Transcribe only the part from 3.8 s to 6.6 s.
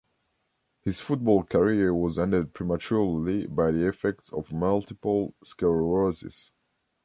effects of multiple sclerosis.